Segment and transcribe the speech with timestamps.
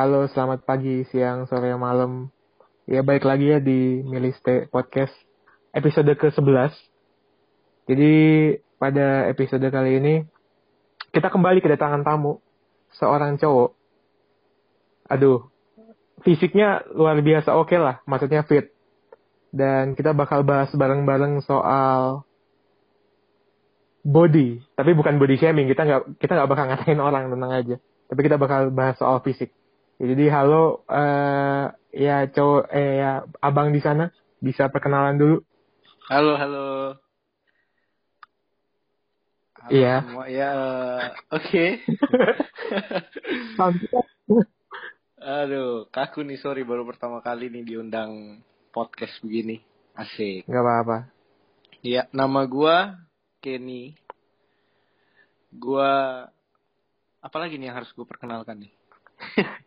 [0.00, 2.32] halo, selamat pagi, siang, sore, malam.
[2.88, 5.12] Ya, baik lagi ya di Miliste Podcast
[5.76, 6.72] episode ke-11.
[7.84, 8.12] Jadi,
[8.80, 10.14] pada episode kali ini,
[11.12, 12.40] kita kembali kedatangan tamu,
[12.96, 13.76] seorang cowok.
[15.12, 15.52] Aduh,
[16.24, 18.72] fisiknya luar biasa oke lah, maksudnya fit.
[19.52, 22.24] Dan kita bakal bahas bareng-bareng soal
[24.00, 25.68] body, tapi bukan body shaming.
[25.68, 27.76] Kita nggak kita nggak bakal ngatain orang tenang aja.
[28.08, 29.59] Tapi kita bakal bahas soal fisik.
[30.00, 34.08] Ya, jadi halo eh ya cowok eh ya abang di sana
[34.40, 35.44] bisa perkenalan dulu.
[36.08, 36.96] Halo, halo.
[39.60, 40.00] Halo Iya.
[40.00, 41.04] Semua ya, eh,
[41.36, 41.66] oke.
[45.20, 48.40] Aduh, kaku nih sorry baru pertama kali nih diundang
[48.72, 49.60] podcast begini.
[49.92, 50.48] Asik.
[50.48, 50.98] Nggak apa-apa.
[51.84, 52.96] Iya, nama gua
[53.44, 53.92] Kenny.
[55.52, 56.24] Gua
[57.20, 58.79] apa lagi nih yang harus gue perkenalkan nih?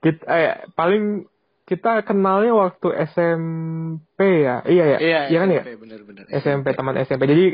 [0.03, 1.25] Kita eh, paling
[1.63, 4.61] kita kenalnya waktu SMP ya.
[4.67, 4.97] Iya ya.
[4.99, 5.63] Iya, kan ya?
[5.63, 6.23] SMP, bener-bener.
[6.27, 7.23] SMP teman SMP.
[7.31, 7.45] Jadi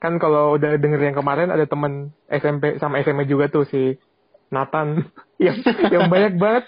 [0.00, 4.00] kan kalau udah denger yang kemarin ada teman SMP sama SMA juga tuh si
[4.48, 5.04] Nathan
[5.44, 5.60] yang
[5.92, 6.64] yang banyak banget.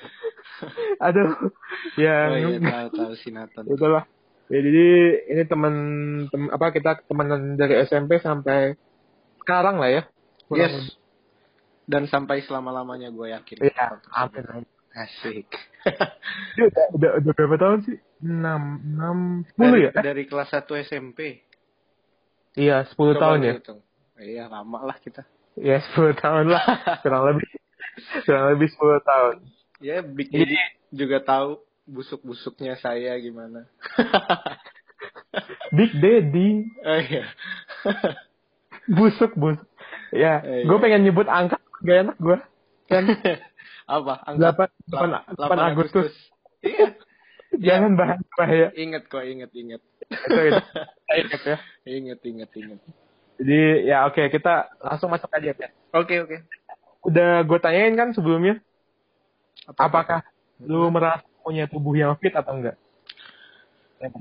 [1.07, 1.33] Aduh,
[1.99, 3.67] yang Oh iya, tahu tahu si Nathan.
[3.67, 4.05] itulah.
[4.53, 4.87] Ya, jadi
[5.33, 5.75] ini teman
[6.29, 8.77] tem, apa kita temenan dari SMP sampai
[9.41, 10.03] sekarang lah ya.
[10.47, 11.02] Kurang Yes.
[11.83, 13.57] Dan sampai selama-lamanya gue yakin.
[13.61, 14.45] Iya, amin.
[14.49, 14.67] amin.
[14.93, 15.49] Asik.
[16.55, 17.97] Dia udah, udah, udah berapa tahun sih?
[18.21, 19.91] 6, 6, 10 dari, ya?
[19.91, 21.43] Eh, dari kelas 1 SMP.
[22.55, 23.53] Iya, 10 Coba tahun ya.
[23.57, 23.81] hitung.
[24.15, 25.25] Iya, lama lah kita.
[25.57, 26.65] Iya, 10 tahun lah.
[27.01, 27.49] Kurang lebih.
[28.23, 29.35] Kurang lebih 10 tahun.
[29.81, 30.61] Ya, Big Jadi- Daddy
[30.93, 31.51] juga tahu
[31.83, 33.65] busuk-busuknya saya gimana.
[35.77, 36.69] Big Daddy.
[36.85, 37.25] oh iya.
[38.87, 39.65] Busuk, busuk.
[40.13, 40.83] Ya, Eh, gue iya.
[40.85, 41.57] pengen nyebut angka.
[41.83, 42.39] Gak enak gue.
[42.91, 43.05] Kan
[43.93, 44.15] Apa?
[44.39, 44.39] 8,
[44.89, 46.13] 8, 8 Agustus.
[46.63, 46.95] Iya.
[47.67, 48.73] Jangan bahas bahaya.
[48.73, 49.83] Ingat kok, ingat, ingat.
[50.09, 50.63] Itu, itu.
[51.09, 51.57] Saya ingat ya.
[51.85, 52.81] ingat, ingat, ingat.
[53.37, 53.61] Jadi,
[53.91, 54.23] ya oke.
[54.33, 55.69] kita langsung masuk aja ya.
[55.93, 56.37] Oke, oke.
[57.05, 58.63] Udah gue tanyain kan sebelumnya.
[59.69, 60.21] Apa- Apakah
[60.65, 62.79] lu merasa punya tubuh yang fit atau enggak?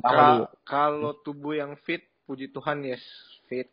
[0.03, 3.01] Ka- kalau tubuh yang fit, puji Tuhan yes,
[3.47, 3.71] fit.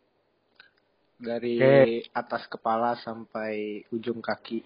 [1.19, 2.07] Dari Oke.
[2.15, 4.63] atas kepala sampai ujung kaki.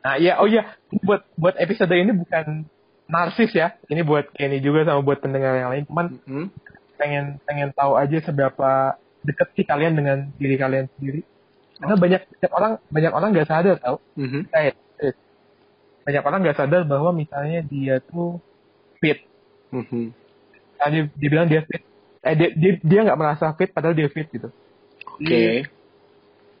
[0.00, 2.64] Nah, iya, oh iya, buat buat episode ini bukan
[3.04, 3.76] narsis ya.
[3.92, 5.84] Ini buat Kenny juga sama buat pendengar yang lain.
[5.84, 6.46] Cuman Mhm.
[6.96, 11.20] pengen pengen tahu aja seberapa deket sih kalian dengan diri kalian sendiri.
[11.76, 14.00] Karena banyak banyak orang banyak orang nggak sadar tau.
[14.16, 14.48] Mhm.
[14.48, 14.74] Kayak
[15.04, 15.14] eh,
[16.08, 18.40] banyak orang nggak sadar bahwa misalnya dia tuh
[19.04, 19.20] fit.
[19.68, 20.16] Mhm.
[20.80, 21.84] Nah, dia, dia bilang dia fit.
[22.24, 24.48] Eh dia dia dia nggak merasa fit padahal dia fit gitu.
[25.16, 25.64] Oke.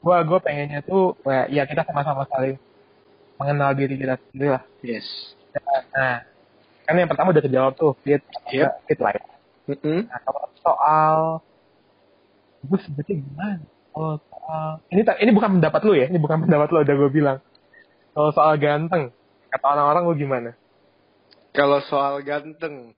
[0.00, 2.56] Gua gua pengennya tuh ya, ya kita sama-sama saling
[3.36, 4.62] mengenal diri kita sendiri lah.
[4.80, 5.06] Yes.
[5.92, 6.24] Nah,
[6.84, 8.72] kan yang pertama udah kejawab tuh fit, Yep.
[8.86, 9.12] fit lah.
[9.12, 9.24] ya.
[9.66, 10.08] Mhm.
[10.08, 11.16] Nah, kalau soal
[12.62, 13.56] gue sebetulnya gimana?
[13.92, 17.10] Kalau soal ini tak- ini bukan pendapat lu ya, ini bukan pendapat lu udah gue
[17.10, 17.38] bilang.
[18.16, 19.12] Kalau soal ganteng,
[19.52, 20.50] kata orang-orang lu gimana?
[21.52, 22.92] Kalau soal ganteng.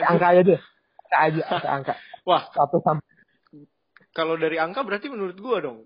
[0.00, 0.60] Angka aja deh,
[1.06, 1.94] angka aja, angka, angka
[2.24, 3.04] wah, satu sampai.
[4.12, 5.78] Kalau dari angka berarti menurut gua dong.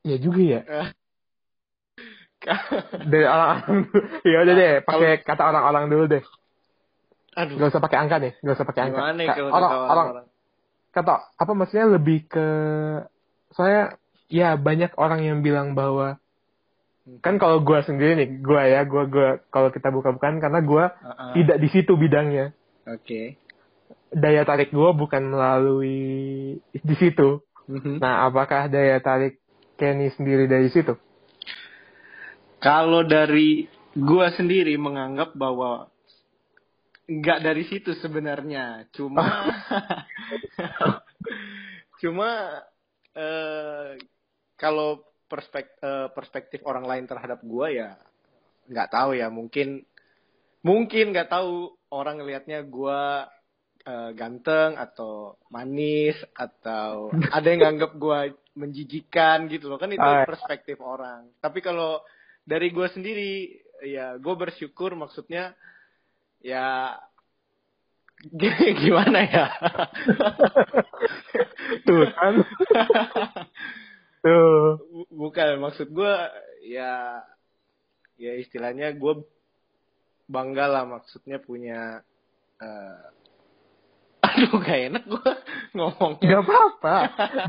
[0.00, 0.60] Ya juga ya.
[0.64, 0.88] Eh.
[3.12, 4.00] Dari orang-orang dulu.
[4.24, 6.24] Ya udah deh, pakai kata orang-orang dulu deh.
[7.36, 9.00] Aduh, Gak usah pakai angka nih, gak usah pakai angka.
[9.00, 10.26] gimana Ka- kalau orang, kata orang, orang-orang?
[10.90, 12.46] kata apa maksudnya lebih ke
[13.52, 13.94] saya
[14.26, 16.18] ya banyak orang yang bilang bahwa
[17.22, 21.14] kan kalau gua sendiri nih gua ya gua gua kalau kita buka-bukaan karena gua Ah,
[21.14, 21.32] ah.
[21.34, 22.50] tidak di situ bidangnya
[22.90, 23.38] Oke.
[24.10, 27.42] Daya tarik gua bukan melalui di situ.
[27.70, 28.02] Mhm.
[28.02, 29.38] nah apakah daya tarik
[29.78, 30.98] Kenny sendiri dari situ?
[32.60, 35.88] Kalau dari gua sendiri menganggap bahwa
[37.06, 39.22] nggak dari situ sebenarnya, cuma
[42.02, 42.60] cuma
[43.14, 43.96] eh,
[44.58, 45.78] kalau perspektif
[46.12, 47.90] perspektif orang lain terhadap gua ya
[48.66, 49.30] nggak tahu ya.
[49.30, 49.86] Mungkin
[50.66, 51.78] mungkin nggak tahu.
[51.90, 53.26] Orang ngelihatnya gua
[53.80, 59.78] eh, ganteng atau manis atau ada yang nganggap gua menjijikan gitu loh.
[59.78, 60.26] Kan itu Ah.
[60.26, 61.30] perspektif orang.
[61.40, 62.02] Tapi kalau
[62.42, 65.56] dari gua sendiri ya gue bersyukur maksudnya
[66.44, 67.00] ya
[68.84, 69.46] gimana ya?
[71.88, 72.34] Tuh kan.
[74.20, 74.76] Tuh.
[74.92, 76.14] Bu- bukan maksud gue
[76.68, 77.24] ya
[78.20, 79.24] ya istilahnya gue
[80.28, 82.04] bangga lah maksudnya punya
[82.60, 83.00] eh,
[84.30, 85.32] aduh gak enak gue
[85.74, 86.96] ngomongnya Gak apa-apa.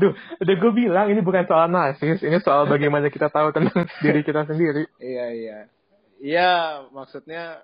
[0.02, 0.12] Duh,
[0.42, 4.46] udah gue bilang ini bukan soal narsis, ini soal bagaimana kita tahu tentang diri kita
[4.46, 4.86] sendiri.
[4.98, 5.58] iya iya
[6.22, 7.58] Iya, maksudnya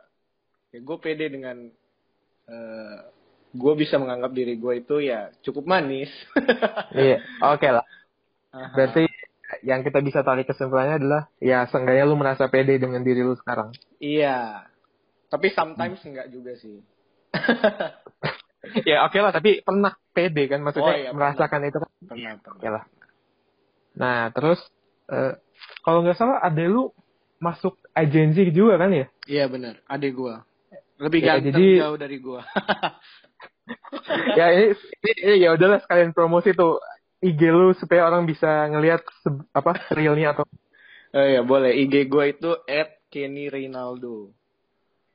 [0.75, 1.71] ya gue pede dengan
[2.51, 2.99] uh,
[3.55, 6.11] gue bisa menganggap diri gue itu ya cukup manis.
[6.95, 7.87] iya, oke okay lah.
[8.51, 8.75] Aha.
[8.75, 9.07] Berarti
[9.63, 13.71] yang kita bisa tarik kesimpulannya adalah ya seenggaknya lu merasa pede dengan diri lu sekarang.
[14.03, 14.67] Iya.
[15.31, 16.83] Tapi sometimes enggak juga sih.
[18.85, 21.91] ya oke lah, tapi pernah pede kan maksudnya Oh, iya, merasakan itu kan.
[22.05, 22.57] Pernah, pernah.
[22.57, 22.85] Oke lah.
[23.95, 24.61] Nah, terus
[25.09, 25.33] eh,
[25.83, 26.91] kalau nggak salah ada lu
[27.39, 29.07] masuk agensi juga kan ya?
[29.25, 30.43] Iya benar, adik gua.
[30.99, 32.43] Lebih Ya, ganteng jadi- jauh dari gua.
[34.39, 36.81] ya ini, ini, ini ya udahlah sekalian promosi tuh
[37.21, 39.03] IG lu supaya orang bisa ngelihat
[39.53, 40.45] apa realnya atau
[41.13, 41.75] oh iya, boleh.
[41.75, 42.55] IG gua itu
[43.09, 44.35] @kenny Rinaldo.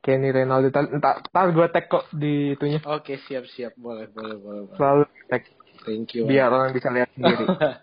[0.04, 0.68] Kenny Ronaldo.
[0.68, 2.84] Ntar, ntar, ntar gue tag kok di itunya.
[2.84, 3.74] Oke, siap-siap.
[3.76, 4.62] Boleh, boleh, boleh.
[4.68, 4.76] boleh.
[4.76, 5.44] Selalu tag
[5.84, 6.24] Thank you.
[6.24, 7.46] biar orang bisa lihat sendiri.
[7.48, 7.72] Iya.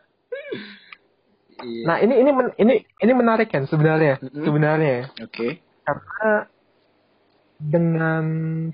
[1.61, 4.49] Nah ini ini men- ini ini menarik kan sebenarnya Mm-mm.
[4.49, 5.05] sebenarnya ya.
[5.21, 5.61] Oke.
[5.85, 6.49] karena
[7.61, 8.25] dengan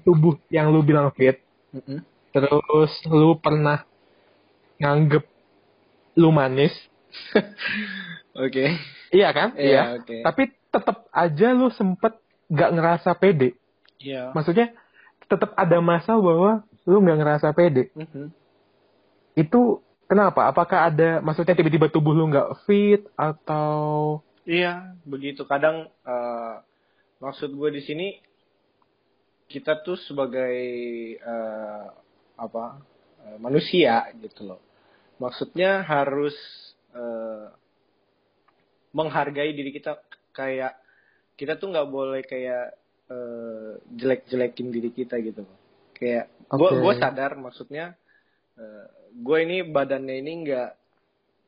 [0.07, 1.43] tubuh yang lu bilang fit
[1.75, 2.07] Mm-mm.
[2.31, 3.83] terus lu pernah
[4.79, 5.27] nganggep
[6.15, 6.71] lu manis
[8.39, 8.79] Oke.
[9.11, 10.23] iya kan Iya, oke.
[10.23, 12.15] tapi tetap aja lu sempet
[12.49, 13.55] gak ngerasa pede
[13.99, 14.31] Iya.
[14.31, 14.71] maksudnya
[15.27, 18.31] tetap ada masa bahwa lu nggak ngerasa pede Mhm.
[19.35, 19.61] itu
[20.07, 25.43] kenapa apakah ada maksudnya tiba-tiba tubuh lu nggak fit atau Iya, begitu.
[25.43, 26.55] Kadang eh,
[27.19, 28.15] maksud gue di sini
[29.51, 30.55] kita tuh sebagai
[31.19, 31.87] eh,
[32.39, 32.79] apa
[33.27, 34.63] eh, manusia gitu loh.
[35.19, 36.39] Maksudnya harus
[36.95, 37.51] eh,
[38.95, 39.99] menghargai diri kita
[40.31, 40.79] kayak
[41.37, 42.75] kita tuh nggak boleh kayak
[43.12, 45.44] eh, jelek-jelekin diri kita gitu.
[45.44, 45.59] Loh.
[45.93, 46.81] Kayak gue Oke.
[46.81, 47.93] gue sadar maksudnya
[48.56, 50.71] eh, gue ini badannya ini nggak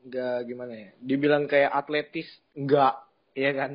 [0.08, 0.90] nggak gimana ya?
[1.00, 3.00] Dibilang kayak atletis enggak
[3.32, 3.73] ya kan?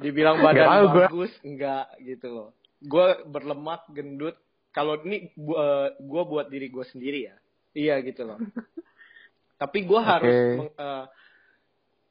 [0.00, 2.48] Dibilang Nggak badan bagus enggak gitu loh.
[2.80, 4.38] Gue berlemak gendut.
[4.72, 5.68] Kalau ini gue
[6.04, 7.36] gua buat diri gue sendiri ya?
[7.72, 8.36] Iya gitu loh.
[9.60, 11.04] Tapi gue harus meng- eh,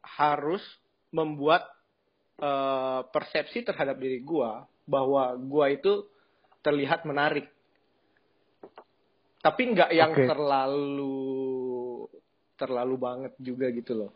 [0.01, 0.63] harus
[1.13, 1.74] membuat
[2.39, 4.51] eh, persepsi terhadap diri gue
[4.85, 5.93] bahwa gue itu
[6.61, 7.49] terlihat menarik
[9.45, 10.25] tapi nggak yang Oke.
[10.25, 11.21] terlalu
[12.57, 14.11] terlalu banget juga gitu loh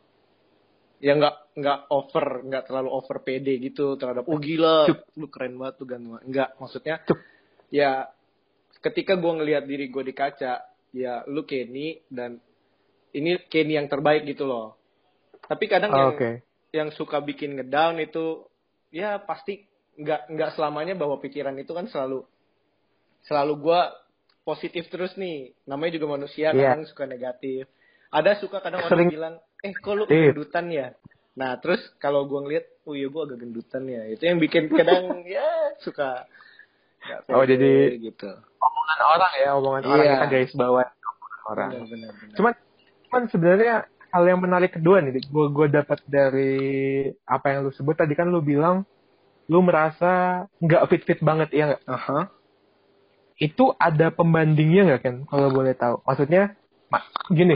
[1.00, 5.00] ya nggak nggak over nggak terlalu over pede gitu terhadap oh gila Cuk.
[5.16, 7.20] lu keren banget tuh banget." nggak maksudnya Cuk.
[7.72, 8.10] ya
[8.82, 12.42] ketika gue ngelihat diri gue di kaca ya lu Kenny dan
[13.14, 14.76] ini Kenny yang terbaik gitu loh
[15.46, 18.46] tapi kadang yang Oh, oke yang suka bikin ngedown itu
[18.90, 22.24] ya pasti nggak nggak selamanya bahwa pikiran itu kan selalu
[23.26, 23.92] selalu gua
[24.42, 25.54] positif terus nih.
[25.66, 26.74] Namanya juga manusia Iya.
[26.74, 27.68] kadang suka negatif.
[28.10, 30.32] Ada suka kadang orang Sering- bilang eh kok lu Iya.
[30.32, 30.88] gendutan ya?
[31.36, 34.02] Nah terus kalau gua ngeliat oh iya gua agak gendutan ya.
[34.08, 35.46] Itu yang bikin kadang ya
[35.82, 36.26] suka
[37.00, 38.30] nggak Oh, jadi- gitu.
[38.60, 40.14] omongan orang ya omongan orang Iya.
[40.16, 41.70] kita garis bawah omongan orang.
[41.70, 42.36] Benar benar benar.
[42.38, 42.54] Cuman
[43.06, 43.76] cuman sebenarnya
[44.10, 46.58] hal yang menarik kedua nih gue gue dapat dari
[47.26, 48.84] apa yang lu sebut tadi kan lu bilang
[49.50, 51.84] lu merasa nggak fit fit banget ya nggak?
[51.90, 52.20] Aha.
[53.40, 56.04] itu ada pembandingnya nggak kan kalau boleh tahu.
[56.04, 56.60] Maksudnya
[56.92, 57.56] ma- gini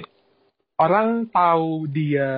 [0.80, 2.32] orang tahu dia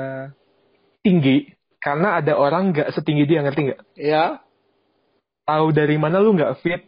[1.06, 3.82] tinggi karena ada orang nggak setinggi dia ngerti nggak?
[3.96, 4.42] Ya
[5.46, 6.82] tahu dari mana lu nggak fit?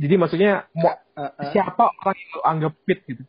[0.00, 1.52] Jadi maksudnya mau Uh, uh.
[1.52, 3.20] siapa orang yang lu anggap fit gitu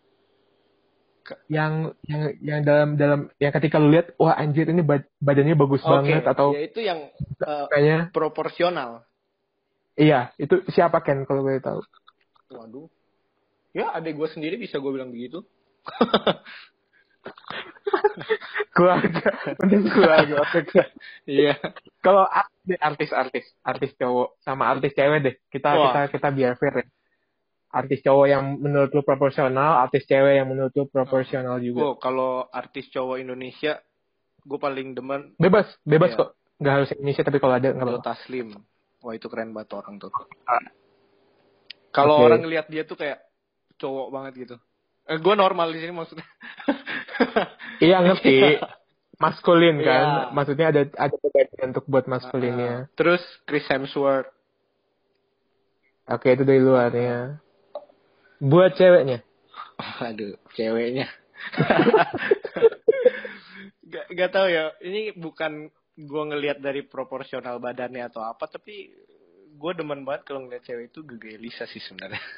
[1.48, 1.74] yang
[2.04, 5.90] yang yang dalam dalam yang ketika lu lihat wah anjir ini bad- badannya bagus Oke,
[5.90, 7.00] banget atau ya itu yang
[7.42, 9.06] uh, kayaknya proporsional
[9.94, 11.82] iya itu siapa Ken kalau boleh tahu
[12.54, 12.86] Waduh.
[13.74, 15.42] Ya, adek gue sendiri bisa gue bilang begitu.
[18.74, 19.30] keluarga
[19.62, 20.44] mending keluarga
[21.26, 21.56] Iya.
[22.02, 25.90] kalau artis artis artis artis cowok sama artis cewek deh kita Wah.
[25.90, 26.86] kita kita biar fair ya
[27.74, 32.46] artis cowok yang menurut lu proporsional artis cewek yang menurut lu proporsional juga Oh, kalau
[32.48, 33.82] artis cowok Indonesia,
[34.40, 36.18] gue paling demen bebas bebas Iya.
[36.18, 38.50] kok nggak harus Indonesia tapi kalau ada nggak apa-apa Dota Slim.
[39.02, 40.14] Wah, itu keren banget orang tuh.
[41.90, 42.26] Kalau Oke.
[42.26, 43.20] orang ngelihat dia tuh kayak
[43.76, 44.56] cowok banget gitu.
[45.04, 46.24] Eh, gue normal di sini maksudnya.
[47.84, 48.62] iya ngerti
[49.16, 50.24] maskulin kan Iya.
[50.32, 54.30] maksudnya ada ada perbedaan untuk buat maskulinnya Terus Chris Hemsworth.
[56.06, 57.40] oke itu dari luarnya
[58.44, 59.24] buat ceweknya
[59.80, 61.08] Aduh, ceweknya.
[63.92, 64.74] gak, gak tau ya.
[64.80, 68.90] Ini bukan gue ngelihat dari proporsional badannya atau apa, tapi
[69.54, 72.22] gue demen banget kalau ngeliat cewek itu gege Lisa sih sebenarnya.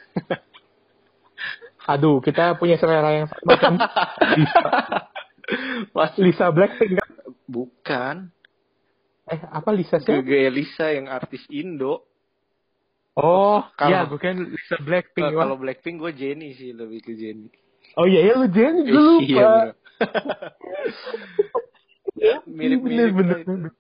[1.86, 3.78] aduh kita punya selera yang sama kan
[4.34, 4.62] Lisa,
[5.96, 7.10] Mas, Lisa Blackpink kan
[7.46, 8.16] bukan.
[9.30, 10.22] Eh, apa Lisa siapa?
[10.22, 12.10] Gege Lisa yang artis Indo.
[13.16, 15.32] Oh, Kalau- iya, gue kan Lisa Blackpink.
[15.32, 15.42] Wah.
[15.42, 17.48] kalau Blackpink gue Jennie sih lebih ke Jennie.
[17.96, 19.24] Oh iya, ya lu Jennie, gue lupa.
[19.24, 19.52] Iya.
[22.16, 23.48] Iya, Mirip-mirip bener, lah itu.
[23.50, 23.72] bener.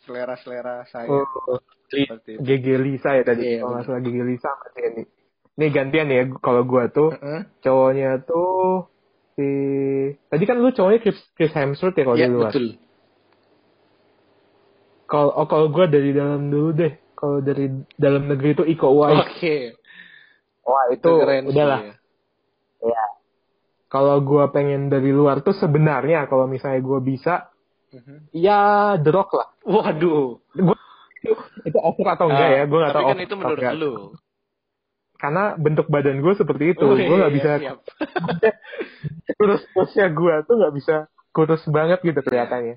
[0.00, 1.08] Selera-selera saya.
[1.08, 1.60] Oh.
[2.38, 3.42] GG Lisa ya tadi.
[3.46, 5.08] Iya, Kalau salah GG Lisa sama Jennie.
[5.56, 7.40] Nih gantian ya, kalau gue tuh Heeh.
[7.60, 8.86] cowoknya tuh
[9.34, 9.48] si
[10.24, 12.52] tadi kan lu cowoknya Chris, Chris Hemsworth ya kalau Ya, di luar.
[12.52, 12.66] betul.
[15.08, 16.92] Kalau oh, kalau gue dari dalam dulu deh.
[17.18, 19.18] Kalau dari dalam negeri itu Iko Uwais.
[19.18, 19.74] Oke.
[20.62, 21.80] Wah itu keren sih, udahlah.
[21.82, 21.94] ya.
[22.86, 23.04] Ya.
[23.88, 27.50] Kalau gue pengen dari luar tuh sebenarnya kalau misalnya gue bisa,
[27.88, 28.30] Mhm.
[28.30, 28.60] ya
[28.94, 29.48] The Rock lah.
[29.64, 30.38] Waduh.
[30.52, 30.76] Gua,
[31.64, 32.62] itu over atau enggak Ah, ya?
[32.64, 33.08] Gue nggak Tapi tahu.
[33.08, 33.74] kan over itu menurut enggak.
[33.74, 33.92] lu.
[35.16, 36.84] Karena bentuk badan gue seperti itu.
[36.84, 37.78] Oh, gue nggak iya, bisa siap.
[39.34, 40.94] kurus-kurusnya gue tuh nggak bisa
[41.30, 42.76] kurus banget gitu kelihatannya.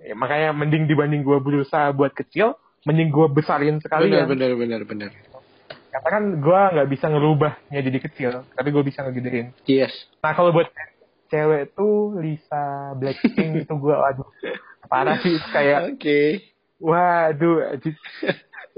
[0.00, 4.26] Ya, makanya mending dibanding gue berusaha buat kecil, mending gue besarin Benar, sekalian.
[4.26, 5.10] benar, benar, benar.
[5.90, 9.50] Karena kan gue nggak bisa ngerubahnya jadi kecil, tapi gue bisa ngegedein.
[9.64, 9.90] Yes.
[10.18, 10.70] Nah kalau buat
[11.26, 12.62] cewek tuh Lisa
[12.94, 14.26] Blackpink itu gue aduh
[14.86, 16.50] parah sih kayak Oke.
[16.76, 17.94] waduh anjing.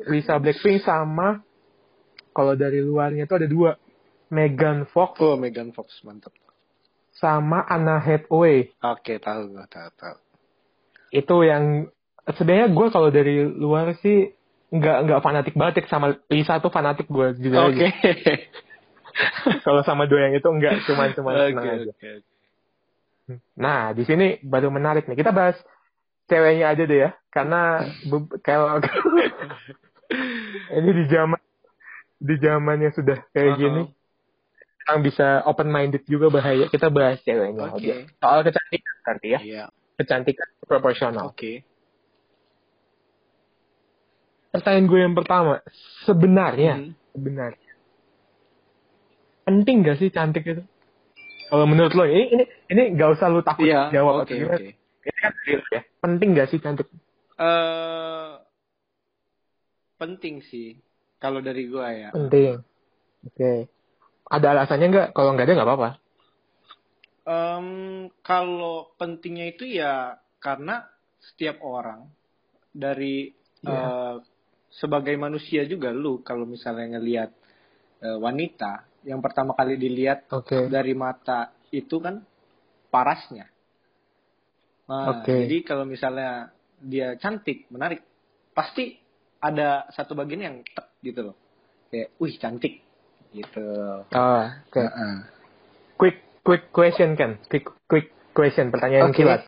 [0.05, 1.41] Lisa Blackpink sama
[2.31, 3.77] kalau dari luarnya tuh ada dua
[4.29, 6.33] Megan Fox Oh, Megan Fox mantap.
[7.13, 10.17] sama Anna Hathaway Oke, tahu gua, tahu, tahu.
[11.11, 11.65] itu yang
[12.31, 14.31] sebenarnya gue kalau dari luar sih
[14.73, 17.93] nggak nggak fanatik banget ya sama Lisa tuh fanatik gue juga Oke.
[19.67, 21.93] kalau sama dua yang itu enggak cuman cuman Oke, senang aja.
[23.55, 25.17] Nah, di sini baru menarik nih.
[25.17, 25.57] Kita bahas
[26.27, 27.11] ceweknya aja deh ya.
[27.31, 27.87] Karena
[28.45, 28.81] kalau
[30.79, 31.41] ini di zaman
[32.23, 33.61] di zamannya sudah kayak Uh-huh.
[33.61, 33.83] gini,
[34.89, 36.67] orang bisa open minded juga bahaya.
[36.69, 37.89] Kita bahas ceweknya Oke.
[37.89, 37.95] aja.
[38.21, 39.39] Soal kecantikan nanti ya.
[39.41, 39.65] Iya.
[39.97, 41.31] Kecantikan proporsional.
[41.31, 41.63] Oke.
[44.53, 45.65] Pertanyaan gue yang pertama,
[46.05, 46.93] sebenarnya, Mhm.
[47.17, 47.73] sebenarnya
[49.43, 50.63] penting gak sih cantik itu?
[51.51, 54.67] Kalau menurut lo, ini ini ini gak usah lu takut Iya, jawab oke, atau oke.
[55.03, 55.81] Ini kan real ya.
[55.99, 56.89] Penting gak sih cantik?
[57.37, 58.31] Eh,
[59.99, 60.79] penting sih
[61.19, 62.11] kalau dari gua ya.
[62.15, 62.63] Penting.
[63.29, 63.69] Oke.
[64.33, 65.09] Ada alasannya nggak?
[65.13, 65.91] Kalau nggak ada nggak apa-apa.
[67.23, 67.67] Em,
[68.25, 70.87] kalau pentingnya itu ya karena
[71.21, 72.09] setiap orang
[72.73, 73.31] dari
[73.63, 73.79] Iya.
[73.79, 74.15] eh,
[74.77, 77.31] sebagai manusia juga lu kalau misalnya ngelihat
[78.01, 80.71] eh, wanita yang pertama kali dilihat Oke.
[80.71, 82.23] dari mata itu kan
[82.93, 83.49] parasnya.
[84.87, 85.33] Nah, Oke.
[85.47, 86.53] Jadi kalau misalnya
[86.83, 88.03] dia cantik, menarik,
[88.53, 88.99] pasti
[89.43, 91.37] ada satu bagian yang tek gitu loh.
[91.91, 92.75] Kayak, wih cantik
[93.33, 93.67] gitu.
[94.07, 94.81] Oh, oke.
[94.81, 95.15] Heeh.
[95.99, 97.41] Quick quick question kan?
[97.49, 99.19] Quick quick question pertanyaan Oke.
[99.23, 99.43] kilat.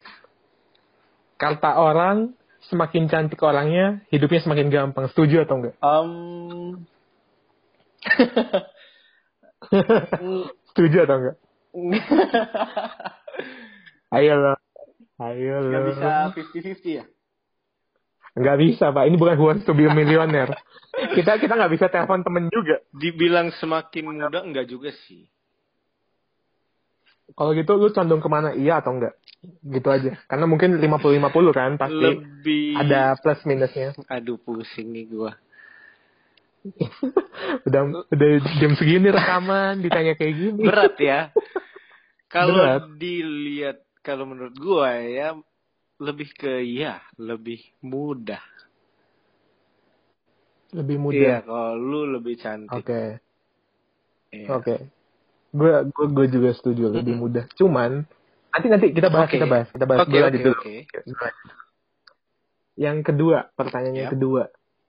[1.37, 2.33] Kata orang
[2.69, 5.09] semakin cantik orangnya, hidupnya semakin gampang.
[5.13, 5.75] Setuju atau enggak?
[5.81, 6.11] Em,
[10.73, 11.37] Setuju atau enggak?
[14.15, 14.55] Ayo lo.
[15.19, 15.73] Ayo lo.
[15.73, 16.09] Gak bisa
[16.55, 17.05] 50-50 ya?
[18.35, 19.07] Nggak bisa, Pak.
[19.07, 20.51] Ini bukan Who Wants to be a Millionaire.
[21.15, 22.83] kita kita nggak bisa telepon temen juga.
[22.91, 25.31] Dibilang semakin muda enggak juga sih.
[27.35, 28.55] Kalau gitu lu condong ke mana?
[28.55, 29.19] Iya atau enggak?
[29.67, 30.15] Gitu aja.
[30.31, 33.91] Karena mungkin 50-50 kan pasti Lebih ada plus minusnya.
[34.07, 35.33] Aduh pusing nih gua.
[37.69, 40.63] udah udah jam segini rekaman ditanya kayak gini.
[40.65, 41.21] Berat ya.
[42.31, 45.35] Kalau dilihat kalau menurut gua ya
[45.99, 48.43] lebih ke ya, lebih mudah.
[50.75, 51.39] Lebih Iya, mudah.
[51.47, 52.83] kalau lu lebih cantik.
[52.83, 53.03] Oke.
[54.35, 54.49] Iya.
[54.59, 54.77] Oke.
[55.55, 57.23] Gue gue gue juga setuju lebih Mm-mm.
[57.31, 57.45] mudah.
[57.55, 58.03] Cuman
[58.51, 59.39] nanti nanti kita bahas Oke.
[59.39, 60.59] kita bahas kita bahas oke, lanjut dulu.
[60.59, 60.75] oke.
[62.75, 64.15] Yang kedua, pertanyaan yang Yap.
[64.19, 64.43] kedua.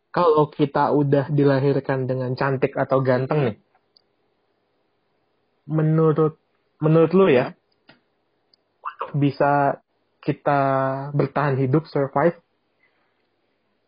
[0.09, 3.57] Kalau kita udah dilahirkan dengan cantik atau ganteng nih,
[5.69, 6.41] menurut
[6.81, 7.53] menurut lu ya,
[8.81, 9.81] untuk bisa
[10.25, 10.61] kita
[11.13, 12.41] bertahan hidup, survive,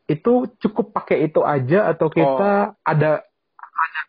[0.05, 3.26] itu cukup pakai itu aja atau kita ada ada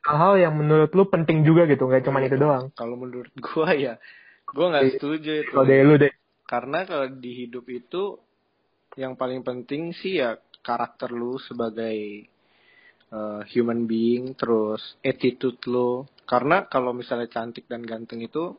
[0.08, 2.72] hal-hal yang menurut lu penting juga gitu, nggak cuma itu doang.
[2.72, 4.00] Kalau menurut gua ya,
[4.48, 4.92] gua nggak Iya.
[4.96, 5.52] setuju itu.
[5.52, 6.12] Kalau dari lu deh.
[6.48, 8.16] Karena kalau di hidup itu
[8.96, 12.24] yang paling penting sih ya karakter lu sebagai
[13.12, 16.08] uh, human being, terus attitude lu.
[16.24, 18.56] Karena kalau misalnya cantik dan ganteng itu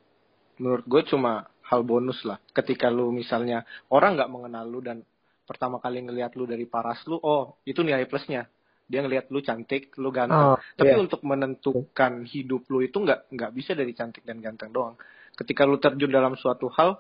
[0.62, 2.38] menurut gue cuma hal bonus lah.
[2.54, 5.02] Ketika lu misalnya orang nggak mengenal lu dan
[5.50, 8.46] pertama kali ngelihat lu dari paras lu, oh itu nilai plusnya.
[8.90, 10.58] Dia ngelihat lu cantik, lu Oh, ganteng.
[10.76, 11.00] Tapi iya.
[11.00, 14.98] untuk menentukan hidup lu itu nggak nggak bisa dari cantik dan ganteng doang.
[15.38, 16.98] Ketika lu terjun dalam suatu hal,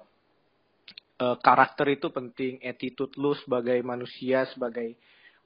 [1.19, 4.95] eh, karakter itu penting, attitude lu sebagai manusia, sebagai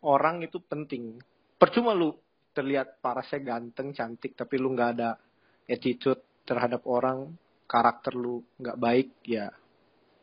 [0.03, 1.17] orang itu penting.
[1.55, 2.11] Percuma lu
[2.53, 5.17] terlihat parasnya ganteng, cantik, tapi lu nggak ada
[5.65, 7.33] attitude terhadap orang,
[7.65, 9.47] karakter lu nggak baik, ya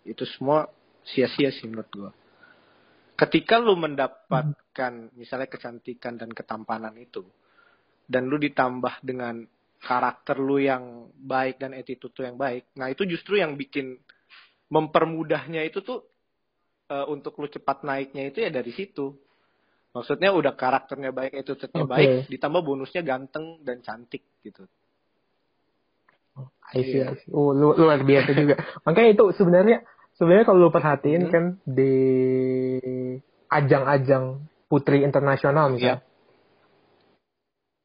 [0.04, 0.68] itu semua
[1.04, 2.10] sia-sia sih menurut gua.
[3.20, 7.20] Ketika lu mendapatkan misalnya kecantikan dan ketampanan itu,
[8.08, 9.44] dan lu ditambah dengan
[9.76, 14.00] karakter lu yang baik dan attitude lu yang baik, nah itu justru yang bikin
[14.72, 16.00] mempermudahnya itu tuh
[16.88, 19.12] eh, untuk lu cepat naiknya itu ya dari situ.
[19.90, 21.92] Maksudnya udah karakternya baik, attitude-nya Oke.
[21.92, 24.64] baik, ditambah bonusnya ganteng dan cantik gitu.
[26.70, 27.10] I see, Iya.
[27.10, 27.30] I see.
[27.34, 28.54] Oh, lu, luar biasa juga.
[28.86, 29.82] Makanya itu sebenarnya
[30.20, 31.32] sebenarnya kalau lu perhatiin Hmm.
[31.32, 31.94] kan di
[33.48, 36.04] ajang-ajang putri internasional misalnya.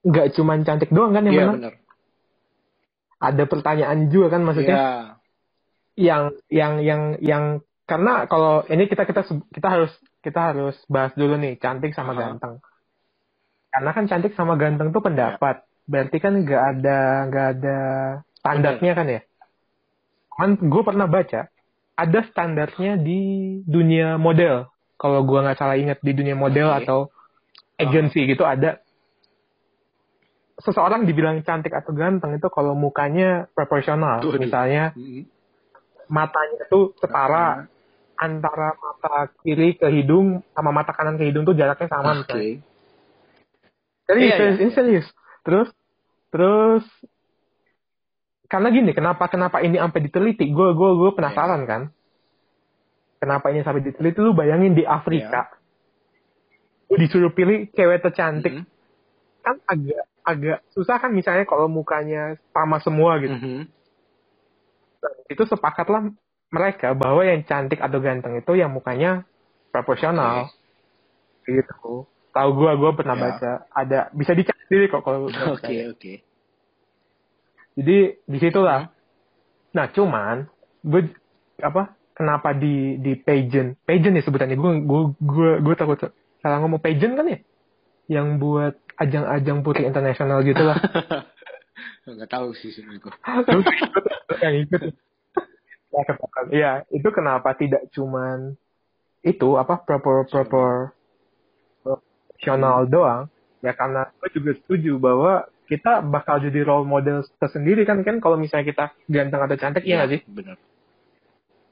[0.06, 1.58] Nggak cuman cantik doang kan yang Iya menang.
[1.58, 1.74] benar.
[3.18, 4.92] Ada pertanyaan juga kan maksudnya Iya.
[5.98, 7.44] yang yang yang yang
[7.88, 12.20] karena kalau ini kita kita kita harus kita harus bahas dulu nih cantik sama Aha.
[12.20, 12.60] ganteng.
[13.72, 15.66] Karena kan cantik sama ganteng tuh pendapat.
[15.88, 17.00] Berarti kan nggak ada
[17.32, 17.78] nggak ada
[18.38, 19.22] standarnya kan ya.
[20.36, 21.48] Kan gue pernah baca
[21.96, 23.20] ada standarnya di
[23.64, 24.68] dunia model.
[24.96, 26.78] Kalau gue nggak salah ingat di dunia model Oke.
[26.84, 27.00] atau
[27.76, 28.80] agency gitu ada
[30.56, 34.24] seseorang dibilang cantik atau ganteng itu kalau mukanya proporsional.
[34.24, 35.28] Tuh, Misalnya Mm-mm.
[36.08, 37.68] matanya itu setara
[38.16, 42.24] antara mata kiri ke hidung sama mata kanan ke hidung tuh jaraknya sama Oke.
[42.24, 42.56] misalnya.
[44.06, 44.64] Serius, Iya, serius, iya.
[44.64, 45.08] ini serius.
[45.44, 45.70] Terus,
[46.32, 46.86] terus
[48.46, 50.46] karena gini, kenapa kenapa ini sampai diteliti?
[50.50, 51.70] Gue gue gue penasaran Iya.
[51.70, 51.82] kan.
[53.18, 54.22] Kenapa ini sampai diteliti?
[54.22, 56.94] Lu bayangin di Afrika, Iya.
[56.94, 58.68] lu disuruh pilih cewek tercantik, Mm-mm.
[59.42, 63.34] kan agak agak susah kan misalnya kalau mukanya sama semua gitu.
[63.34, 63.62] Mhm.
[65.30, 66.10] Itu sepakatlah
[66.50, 69.26] mereka bahwa yang cantik atau ganteng itu yang mukanya
[69.70, 70.50] proporsional.
[71.46, 72.10] Gitu.
[72.30, 73.22] Tahu gua gua pernah Ya.
[73.30, 76.14] baca ada bisa dicek sendiri kok kalau Oke oke.
[77.76, 78.88] Jadi di situlah.
[79.76, 80.48] Nah cuman
[80.82, 81.12] gue
[81.60, 81.96] apa?
[82.16, 83.76] Kenapa di di pageant?
[83.84, 84.56] Pageant ya sebutannya.
[84.56, 86.00] Gue gue gue gue takut
[86.40, 87.40] salah ngomong pageant kan ya?
[88.08, 90.80] Yang buat ajang-ajang putri internasional gitu lah.
[92.08, 93.12] Nggak tahu sih sebenarnya
[94.46, 94.82] yang ikut.
[95.96, 96.02] Ya.
[96.52, 98.60] Iya, itu kenapa tidak cuman
[99.24, 100.92] itu apa proper proper
[101.82, 103.32] profesional doang?
[103.64, 108.38] Ya karena gue juga setuju bahwa kita bakal jadi role model tersendiri kan kan kalau
[108.38, 110.22] misalnya kita ganteng atau cantik iya nggak sih?
[110.30, 110.58] Benar.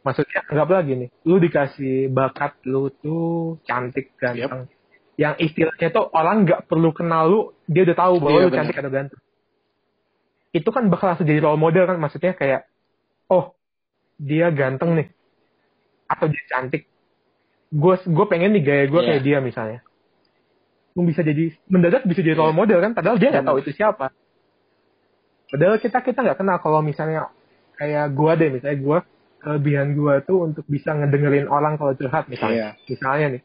[0.03, 4.67] Maksudnya anggaplah gini, lu dikasih bakat lu tuh cantik ganteng.
[5.15, 8.59] Yang istilahnya tuh orang nggak perlu kenal lu, dia udah tahu bahwa Iya, lu benar.
[8.59, 9.21] cantik atau ganteng.
[10.51, 12.67] Itu kan bakal langsung jadi role model kan maksudnya kayak
[13.29, 13.55] oh,
[14.19, 15.07] dia ganteng nih
[16.09, 16.83] atau dia cantik.
[17.73, 19.07] Gue gue pengen nih gaya gue Iya.
[19.07, 19.79] kayak dia misalnya.
[20.95, 22.59] Bisa jadi mendadak bisa jadi role Iya.
[22.59, 23.53] model kan padahal dia nggak Benar.
[23.53, 24.07] tahu itu siapa.
[25.47, 27.29] Padahal kita kita nggak kenal kalau misalnya
[27.73, 28.97] kayak gue deh misalnya gue
[29.39, 32.85] kelebihan gue tuh untuk bisa ngedengerin orang kalau curhat misalnya Iya.
[32.87, 33.41] misalnya nih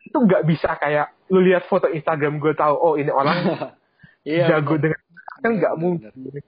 [0.00, 3.38] itu nggak bisa kayak lu lihat foto Instagram gue tahu oh ini orang
[4.26, 4.46] Iya.
[4.52, 4.98] jago dengan
[5.38, 6.42] kan nggak Benar, mungkin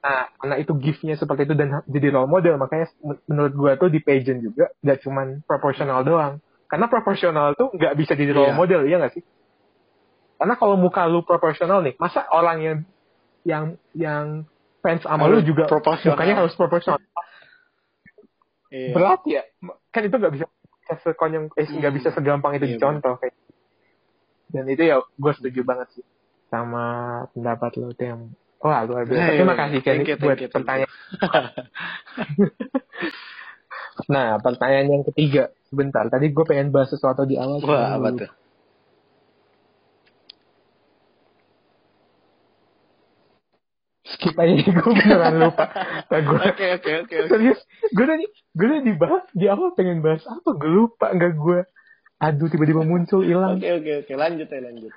[0.00, 3.88] nah karena itu giftnya seperti itu dan jadi role model makanya men- menurut gue tuh
[3.88, 8.56] di pageant juga nggak cuman proporsional doang karena proporsional tuh nggak bisa jadi role Iya.
[8.56, 9.24] model ya nggak sih
[10.38, 12.78] karena kalau muka lu proporsional nih masa orang yang
[13.42, 14.24] yang yang
[14.80, 17.02] fans sama lu juga mukanya harus proporsional
[18.70, 18.94] Iya.
[18.94, 19.42] berat ya
[19.90, 20.46] kan itu nggak bisa
[21.02, 21.98] sekonyong eh nggak Hmm.
[21.98, 23.34] bisa segampang itu Iya, dicontoh kayak
[24.50, 26.04] dan itu ya gue setuju banget sih
[26.46, 26.82] sama
[27.30, 28.20] pendapat lo tuh yang
[28.58, 30.50] wah luar biasa Hey, terima kasih Kenny buat you.
[30.50, 30.90] pertanyaan
[34.10, 38.30] nah pertanyaan yang ketiga sebentar tadi gue pengen bahas sesuatu di awal Wah, apa tuh?
[44.10, 45.64] skip aja gue beneran lupa.
[46.10, 46.18] Nah,
[46.50, 47.62] Oke oke oke serius
[47.94, 51.62] gue tadi gue tadi dibahas di awal pengen bahas apa gue lupa nggak gue
[52.18, 53.62] aduh tiba-tiba muncul hilang.
[53.62, 54.92] Oke oke oke lanjut ya lanjut.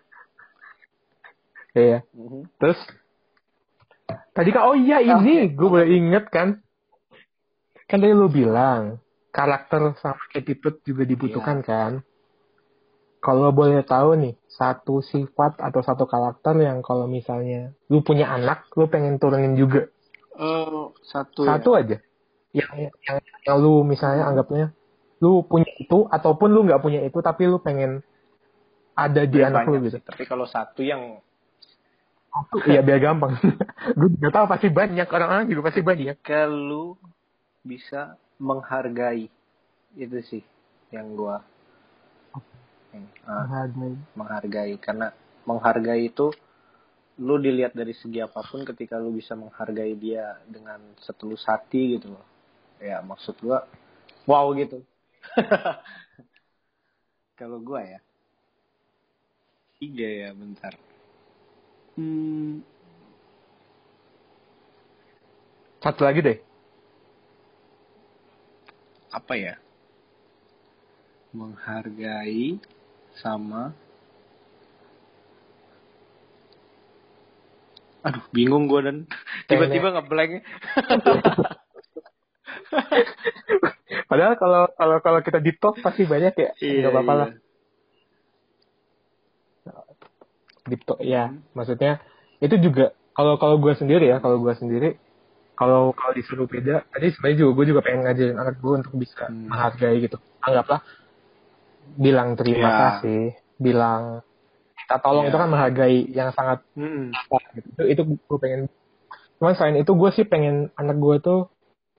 [1.78, 2.50] iya Mhm.
[2.58, 2.80] Terus?
[4.34, 6.58] Tadi kan oh iya ini gue boleh inget kan?
[7.86, 8.98] Kan tadi lu bilang
[9.34, 12.06] karakter sama attitude juga dibutuhkan kan
[13.18, 18.70] kalau boleh tahu nih satu sifat atau satu karakter yang kalau misalnya lu punya anak
[18.76, 19.90] lu pengen turunin juga
[20.34, 21.46] Eh, satu.
[21.46, 21.58] ya.
[21.58, 21.98] satu aja
[22.54, 24.74] yang yang, yang lu misalnya anggapnya
[25.18, 28.02] lu punya itu ataupun lu nggak punya itu tapi lu pengen
[28.94, 31.18] ada di anak lu gitu sih, Tapi kalau satu yang
[32.66, 33.38] Iya biar gampang.
[33.98, 36.18] gue juga tahu pasti banyak orang-orang juga pasti banyak.
[36.26, 36.98] kalau
[37.62, 39.28] bisa menghargai.
[39.98, 40.44] Itu sih
[40.96, 41.44] yang gua
[42.94, 43.94] yang, ah, Menghargai.
[44.18, 44.74] menghargai.
[44.80, 45.08] Karena
[45.50, 46.32] menghargai itu
[47.22, 52.14] lu dilihat dari segi apa pun ketika lu bisa menghargai dia dengan setulus hati gitu
[52.18, 52.26] loh.
[52.82, 53.66] Ya maksud gua
[54.30, 54.82] wow gitu.
[57.40, 58.00] Kalau gua ya
[59.78, 60.74] tiga ya bentar.
[61.96, 62.66] Hmm,
[65.84, 66.38] Satu lagi deh.
[69.14, 69.56] Apa ya
[71.34, 72.58] menghargai
[73.14, 73.74] sama
[78.04, 78.98] aduh bingung gue dan
[79.48, 80.44] tiba-tiba ngeblank
[84.10, 86.50] Padahal kalau kalau kalau kita di talk pasti banyak ya.
[86.62, 87.22] Iya, Nggak apa-apa iya.
[87.22, 87.30] lah.
[90.70, 91.24] Deep talk ya.
[91.58, 92.02] Maksudnya
[92.38, 95.02] itu juga kalau kalau gue sendiri ya, kalau gue sendiri
[95.54, 99.30] kalau kalau disuruh beda, tadi sebenarnya juga gue juga pengen ngajarin anak gue untuk bisa
[99.30, 99.50] Hmm.
[99.54, 100.18] menghargai gitu.
[100.42, 100.82] Anggaplah
[101.94, 102.78] bilang terima Ya.
[102.82, 103.22] kasih,
[103.62, 104.26] bilang
[104.74, 105.30] minta tolong Ya.
[105.30, 106.66] itu kan menghargai yang sangat
[107.14, 107.68] besar gitu.
[107.70, 108.62] Itu, itu gue pengen.
[109.38, 111.40] Cuman selain itu gue sih pengen anak gue tuh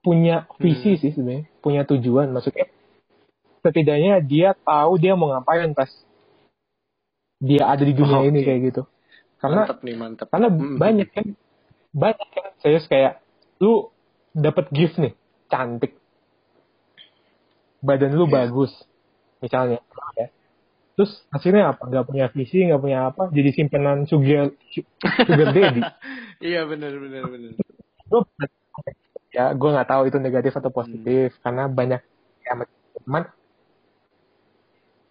[0.02, 1.00] punya visi Hmm.
[1.00, 2.28] sih sebenarnya, punya tujuan.
[2.34, 2.66] Maksudnya
[3.64, 5.88] setidaknya dia tahu dia mau ngapain pas
[7.40, 8.82] dia ada di dunia Oh, ini kayak gitu.
[9.40, 10.76] Karena mantep nih mantep karena Mm-mm.
[10.80, 11.26] banyak kan
[11.92, 13.23] banyak kan serius kayak
[13.62, 13.90] lu
[14.34, 15.14] dapat gift nih
[15.50, 15.98] cantik.
[17.84, 18.48] Badan lu Iya.
[18.48, 18.72] bagus
[19.44, 19.78] misalnya
[20.16, 20.32] ya.
[20.94, 21.90] Terus hasilnya apa?
[21.90, 24.54] Nggak punya visi nggak punya apa jadi simpenan sugar
[25.26, 25.82] sugar daddy.
[26.44, 27.54] Iya benar benar benar
[29.34, 31.98] ya gue nggak tahu itu negatif atau positif karena banyak
[32.46, 32.52] ya
[33.02, 33.26] teman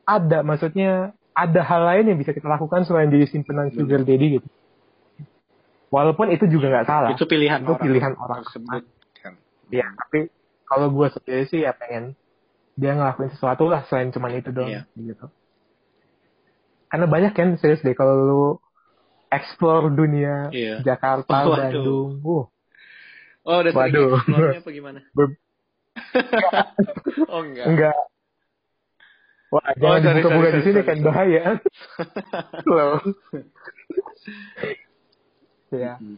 [0.08, 4.48] ada maksudnya ada hal lain yang bisa kita lakukan selain jadi simpenan sugar daddy gitu
[5.94, 8.42] walaupun itu juga nggak salah itu pilihan Itu orang pilihan orang.
[8.42, 8.82] tersebut
[9.22, 9.34] kan
[9.70, 10.34] ya tapi
[10.66, 12.18] kalau gue sendiri sih ya pengen
[12.74, 14.82] dia ngelakuin sesuatu lah selain cuma itu doang Iya.
[14.98, 15.30] gitu
[16.90, 18.44] karena banyak kan serius deh kalau lu
[19.30, 20.82] explore dunia Iya.
[20.82, 21.54] Jakarta Waduh.
[21.54, 22.46] Bandung uh
[23.44, 24.10] oh udah sering Waduh.
[24.18, 25.38] explore-nya apa gimana Ber-
[27.30, 27.98] oh enggak enggak
[29.54, 31.06] wah jangan sorry, dibuka-buka sorry, di sorry, sini sorry, kan sorry.
[31.06, 31.44] bahaya
[32.74, 32.98] loh
[35.78, 36.18] ya Hmm.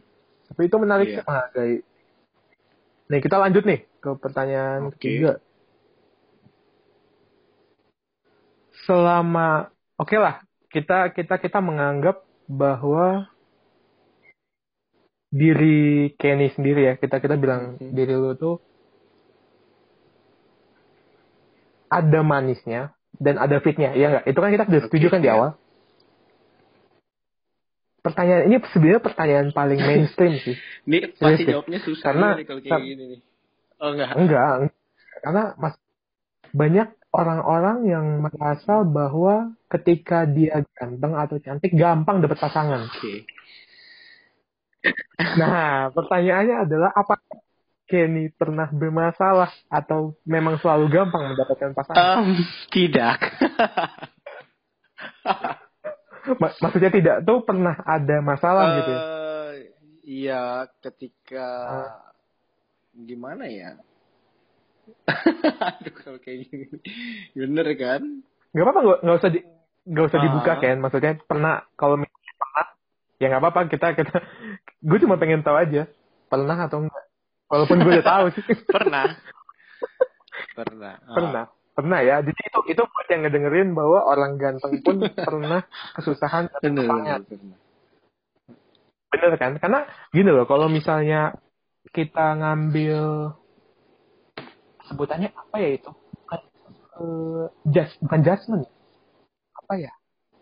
[0.52, 1.76] tapi itu menarik sih menghargai
[3.06, 4.98] nih kita lanjut nih ke pertanyaan Oke.
[4.98, 5.32] ketiga
[8.86, 13.26] selama oke lah kita kita kita menganggap bahwa
[15.34, 17.91] diri Kenny sendiri ya kita kita bilang Mhm.
[17.91, 18.62] diri lu tuh
[21.91, 25.36] ada manisnya dan ada fitnya ya nggak itu kan kita sudah setuju kan di iya.
[25.36, 25.50] awal
[28.06, 30.54] pertanyaan ini sebenarnya pertanyaan paling mainstream sih
[30.88, 33.20] Ini pasti jawabnya susah Karena- nih kalau kayak gini nih.
[33.82, 34.10] Oh enggak.
[34.15, 34.52] Enggak,
[35.26, 35.76] karena mas
[36.56, 42.86] banyak orang-orang yang merasa bahwa ketika dia ganteng atau cantik gampang dapat pasangan.
[42.86, 43.26] Oke.
[45.18, 47.18] Nah, pertanyaannya adalah apa
[47.89, 52.22] Kenny pernah bermasalah atau memang selalu gampang mendapatkan pasangan?
[52.22, 52.38] Em,
[52.70, 53.18] tidak.
[56.36, 59.02] Ma- maksudnya tidak tuh pernah ada masalah gitu ya?
[59.02, 59.14] Eh,
[60.06, 60.44] Iya,
[60.86, 62.14] ketika Ah.
[62.94, 63.74] gimana ya?
[65.82, 66.70] Aduh, kalau kayak gini.
[67.34, 68.02] Bener kan?
[68.54, 69.40] Gak apa-apa nggak nggak usah di
[69.86, 70.62] nggak usah dibuka Ah.
[70.62, 70.78] kan?
[70.78, 72.66] Maksudnya pernah kalau misalnya pernah
[73.18, 74.16] ya nggak apa-apa kita kita
[74.88, 75.90] gue cuma pengen tahu aja
[76.30, 77.04] pernah atau enggak.
[77.46, 78.46] Walaupun gue udah tahu sih.
[78.78, 79.06] Pernah.
[80.54, 80.94] Pernah.
[81.02, 81.16] Ah.
[81.18, 82.24] pernah pernah ya.
[82.24, 85.68] Jadi itu itu buat yang ngedengerin bahwa orang ganteng pun pernah
[86.00, 87.58] kesusahan Bener, bener, bener.
[89.12, 89.52] bener kan?
[89.60, 89.80] Karena
[90.16, 91.36] gini loh kalau misalnya
[91.92, 93.36] kita ngambil
[94.88, 95.92] sebutannya apa ya itu?
[95.92, 96.40] Bukan
[96.96, 98.64] eh, just bukan judgment
[99.60, 99.92] apa ya?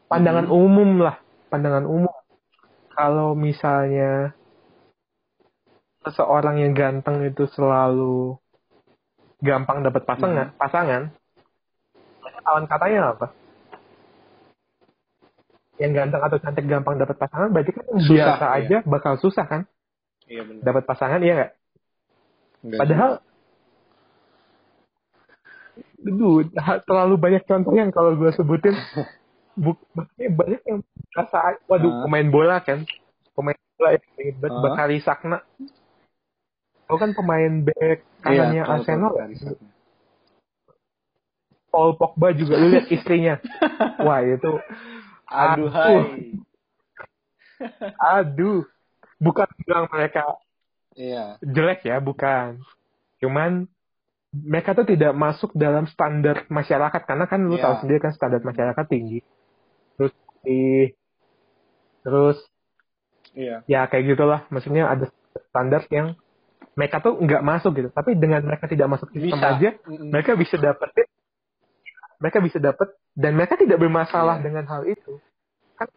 [0.08, 0.56] Pandangan Hmm.
[0.56, 1.18] umum lah
[1.50, 2.14] pandangan umum.
[2.94, 4.38] Kalau misalnya
[6.06, 8.38] seseorang yang ganteng itu selalu
[9.42, 11.12] gampang dapat pasangan pasangan
[12.44, 13.28] lawan katanya apa
[15.76, 18.58] yang ganteng atau cantik gampang dapat pasangan berarti kan Susah, biasa iya.
[18.60, 19.62] aja bakal susah kan
[20.24, 20.62] Iya bener.
[20.62, 21.52] dapat pasangan iya nggak
[22.64, 23.12] Enggak padahal
[26.00, 26.44] Duh,
[26.84, 28.76] terlalu banyak contoh yang kalau gue sebutin
[29.64, 30.80] buk, maksudnya banyak yang
[31.12, 32.00] rasa waduh Ah.
[32.06, 32.84] pemain bola kan
[33.34, 34.62] pemain bola yang ingin banget Ah.
[34.62, 35.40] Bakari Sakna
[36.84, 39.56] Kau kan pemain back kanannya tahu, Arsenal tahu.
[41.74, 43.42] Paul Pogba juga lu lihat istrinya
[44.06, 44.62] wah itu
[45.26, 45.70] Aduh, Aduh.
[45.74, 46.38] hai.
[47.98, 48.62] aduh
[49.18, 50.38] bukan bilang mereka
[50.94, 51.42] Iya.
[51.42, 52.62] jelek ya bukan
[53.18, 53.66] cuman
[54.30, 57.64] mereka tuh tidak masuk dalam standar masyarakat karena kan lu Iya.
[57.66, 59.26] tahu sendiri kan standar masyarakat tinggi
[59.98, 60.14] terus
[60.46, 60.94] di
[62.04, 62.38] terus
[63.34, 63.66] Iya.
[63.66, 65.10] ya kayak gitulah maksudnya ada
[65.50, 66.14] standar yang
[66.74, 69.50] mereka tuh nggak masuk gitu tapi dengan mereka tidak masuk sistem Bisa.
[69.50, 70.10] aja Mm-mm.
[70.14, 71.10] mereka bisa dapetin
[72.24, 74.46] mereka bisa dapet dan mereka tidak bermasalah Iya.
[74.48, 75.20] dengan hal itu
[75.76, 75.92] kan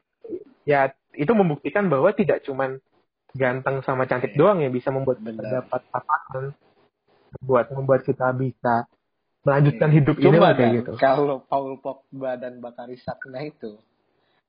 [0.66, 2.82] ya itu membuktikan bahwa tidak cuman
[3.32, 4.38] ganteng sama cantik Iya.
[4.42, 5.62] doang yang bisa membuat kita Benar.
[5.62, 6.44] dapat pasangan
[7.38, 8.90] membuat membuat kita bisa
[9.46, 9.96] melanjutkan Iya.
[10.02, 13.78] hidup ini Coba kayak gitu kalau Paul Pogba dan Bakari Sakna itu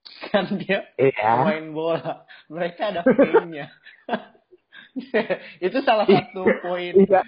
[0.33, 3.69] kan dia iya main bola mereka ada fame-nya
[5.67, 7.21] itu salah satu poin iya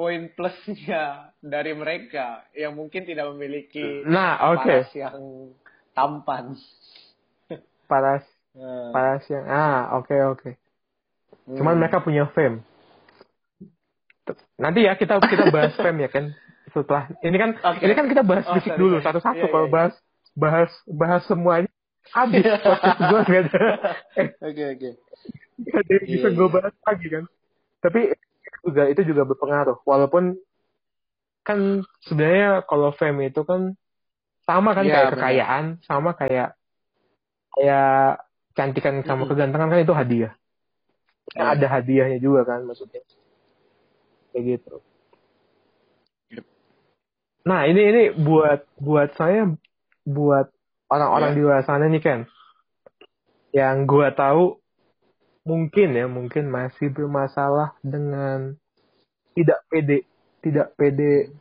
[0.00, 4.64] poin plusnya dari mereka yang mungkin tidak memiliki nah oke.
[4.64, 5.20] paras yang
[5.92, 6.56] tampan.
[7.84, 10.50] Paras Eh, paras yang ah oke oke.
[11.54, 11.80] Cuman hmm.
[11.86, 12.66] mereka punya fame.
[14.58, 16.34] Nanti ya kita kita bahas fame ya kan
[16.70, 17.82] setelah ini kan Oke.
[17.82, 19.74] ini kan kita bahas Oh, fisik sorry, dulu satu-satu Iya, kalau iya, iya.
[19.74, 19.94] bahas
[20.38, 21.70] bahas bahas semuanya
[22.14, 23.20] habis podcast gue
[24.50, 24.90] oke oke.
[25.60, 26.54] Bisa Iya, gue iya.
[26.54, 27.24] bahas lagi kan.
[27.82, 28.00] Tapi
[28.60, 30.36] juga itu juga berpengaruh walaupun
[31.40, 33.72] kan sebenarnya kalau fame itu kan
[34.44, 35.16] sama kan Iya, kayak benar.
[35.16, 36.48] kekayaan sama kayak
[37.56, 38.20] kayak
[38.52, 39.30] cantikan sama Mm-mm.
[39.32, 40.32] kegantengan kan itu hadiah
[41.30, 41.52] Kan Iya.
[41.56, 43.00] ada hadiahnya juga kan maksudnya
[44.34, 44.74] kayak gitu
[46.30, 46.44] Yep.
[47.48, 49.48] nah ini ini buat buat saya
[50.04, 50.52] buat
[50.92, 51.36] orang-orang Iya.
[51.36, 52.20] di luar sana nih kan
[53.50, 54.59] yang gua tahu
[55.44, 58.54] mungkin ya mungkin masih bermasalah dengan
[59.32, 60.04] tidak pede
[60.44, 61.32] tidak pede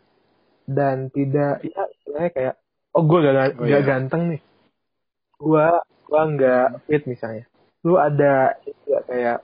[0.70, 2.56] dan tidak ya sebenarnya kayak
[2.96, 3.88] oh gue gak, Oh, gak iya.
[3.88, 4.42] ganteng nih
[5.40, 7.48] gua gua nggak fit misalnya
[7.88, 9.40] lu ada ya, kayak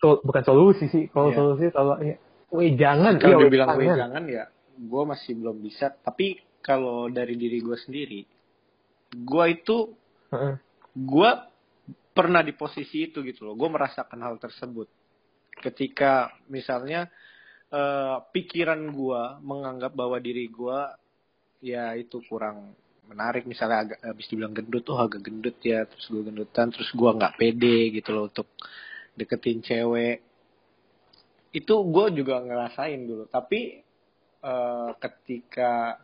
[0.00, 1.36] sol- bukan solusi sih kalau Iya.
[1.36, 2.16] solusi kalau ya
[2.52, 4.22] weh jangan kalau iya, weh, dibilang gue jangan.
[4.28, 4.44] ya
[4.76, 8.20] gue masih belum bisa tapi kalau dari diri gue sendiri
[9.12, 9.76] gue itu
[10.96, 11.30] gue
[12.16, 13.52] pernah di posisi itu gitu loh.
[13.52, 14.88] Gue merasakan hal tersebut.
[15.60, 17.12] Ketika misalnya
[17.68, 20.78] eh, pikiran gue menganggap bahwa diri gue
[21.60, 22.72] ya itu kurang
[23.04, 23.44] menarik.
[23.44, 27.36] Misalnya agak habis dibilang gendut tuh agak gendut ya terus gue gendutan terus gue nggak
[27.36, 28.48] pede gitu loh untuk
[29.12, 30.24] deketin cewek.
[31.52, 33.28] Itu gue juga ngerasain dulu.
[33.28, 33.60] Tapi
[34.40, 36.00] eh, ketika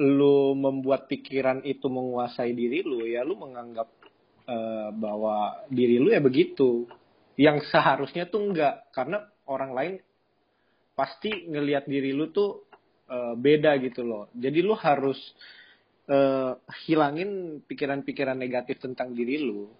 [0.00, 3.99] lu membuat pikiran itu menguasai diri lu ya lu menganggap
[4.50, 6.90] eh, bahwa diri lu ya begitu.
[7.38, 9.94] Yang seharusnya tuh enggak karena orang lain
[10.98, 12.66] pasti ngelihat diri lu tuh
[13.06, 14.26] eh, beda gitu loh.
[14.34, 15.18] Jadi lu harus
[16.10, 16.52] eh,
[16.90, 19.70] hilangin pikiran-pikiran negatif tentang diri lu.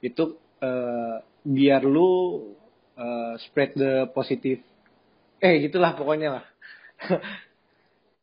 [0.00, 2.10] Itu eh, biar lu
[2.96, 4.64] eh, spread the positive.
[5.40, 6.44] Eh gitulah pokoknya lah.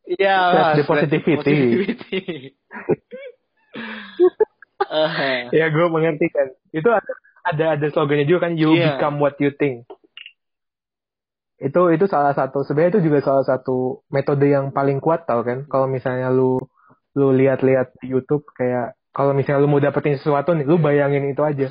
[0.08, 0.36] Iya,
[0.80, 1.36] spread the positivity.
[1.36, 2.20] positivity.
[4.88, 5.12] Eh,
[5.58, 7.12] ya gue mengerti kan itu ada
[7.44, 8.96] ada ada slogannya juga kan you Iya.
[8.96, 9.84] become what you think
[11.58, 15.66] itu itu salah satu sebenarnya itu juga salah satu metode yang paling kuat tau kan
[15.66, 16.62] kalau misalnya lu
[17.12, 21.42] lu lihat-lihat di YouTube kayak kalau misalnya lu mau dapetin sesuatu nih lu bayangin itu
[21.42, 21.66] aja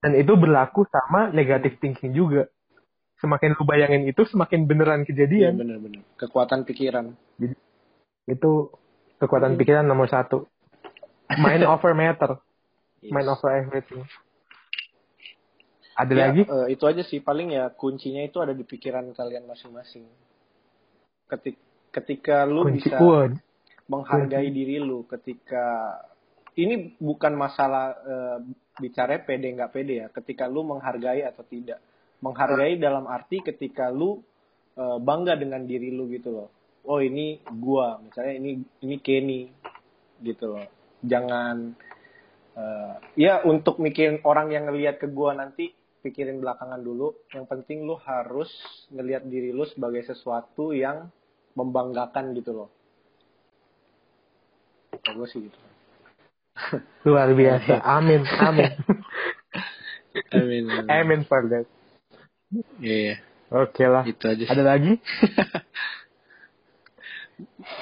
[0.00, 2.48] dan itu berlaku sama negative thinking juga
[3.20, 6.02] semakin lu bayangin itu semakin beneran Iya kejadian benar-benar.
[6.16, 7.12] Kekuatan pikiran.
[8.24, 8.50] itu
[9.18, 9.60] kekuatan Hmm.
[9.60, 10.48] pikiran nomor satu
[11.38, 12.32] mind over matter
[13.02, 13.10] Yes.
[13.10, 14.06] mind over everything
[15.92, 19.44] ada Ya, lagi eh, itu aja sih paling ya kuncinya itu ada di pikiran kalian
[19.44, 20.08] masing-masing.
[21.28, 21.56] Ketik,
[21.92, 22.96] ketika lu kunci bisa
[23.88, 26.00] menghargai diri lu, ketika
[26.56, 28.38] ini bukan masalah eh,
[28.80, 31.80] bicara pede nggak pede ya, ketika lu menghargai atau tidak.
[32.24, 34.24] Menghargai dalam arti ketika lu
[34.80, 36.48] eh, bangga dengan diri lu gitu loh.
[36.88, 39.42] Oh ini gua, misalnya ini ini Kenny
[40.24, 40.66] gitu loh.
[41.02, 41.74] Jangan
[42.54, 47.14] eh, ya untuk mikirin orang yang ngelihat ke gua nanti pikirin belakangan dulu.
[47.30, 48.50] Yang penting lu harus
[48.90, 51.10] ngelihat diri lu sebagai sesuatu yang
[51.54, 52.68] membanggakan gitu loh.
[55.02, 55.58] Kalau gue sih gitu.
[57.08, 58.70] luar biasa amin amin
[60.36, 60.64] Amin.
[60.86, 61.64] amin for that
[62.78, 63.16] Iya,
[63.48, 64.44] oke lah itu aja.
[64.52, 65.00] ada lagi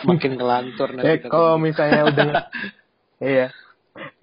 [0.07, 1.11] Makin ngelantur nanti.
[1.11, 2.31] eh kalau misalnya udah
[3.21, 3.47] iya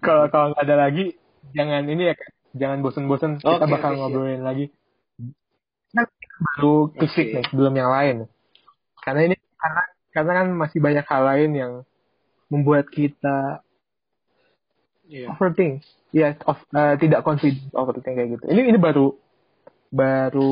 [0.01, 1.15] kalau kalau nggak ada lagi
[1.53, 2.15] jangan ini ya
[2.57, 3.99] jangan bosen-bosen kita Oke, bakal siap.
[4.01, 4.73] ngobrolin lagi
[5.93, 6.05] Kan
[6.37, 7.35] baru fisik Oke.
[7.41, 8.17] nih belum yang lain
[9.01, 9.81] karena ini karena
[10.11, 11.73] karena kan masih banyak hal lain yang
[12.51, 13.61] membuat kita
[15.07, 15.31] Iya.
[15.31, 19.15] overthink ya of, eh, tidak confident overthink kayak gitu ini ini baru
[19.87, 20.51] baru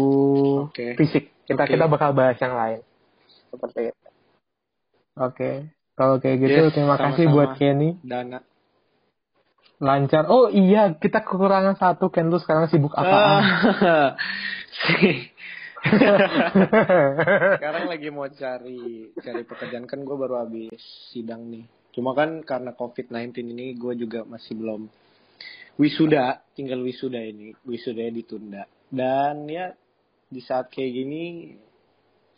[0.72, 0.96] Oke.
[0.96, 1.28] fisik.
[1.44, 1.76] Kita Oke.
[1.76, 2.80] kita bakal bahas yang lain.
[3.52, 4.08] Seperti itu.
[5.20, 5.75] Oke.
[5.96, 7.36] Kalau kayak gitu Yes, terima kasih sama-sama.
[7.40, 7.90] buat Kenny.
[8.04, 8.40] Dana.
[9.80, 10.28] Lancar.
[10.28, 12.12] Oh iya, kita kekurangan satu.
[12.12, 13.44] Ken lu sekarang sibuk apaan?
[13.84, 14.12] Ah.
[17.62, 20.82] Sekarang lagi mau cari cari pekerjaan kan gue baru habis
[21.14, 21.66] sidang nih.
[21.94, 24.90] Cuma kan karena COVID-19 ini gue juga masih belum
[25.78, 28.64] wisuda, tinggal wisuda ini, wisudanya ditunda.
[28.90, 29.78] Dan ya
[30.26, 31.54] di saat kayak gini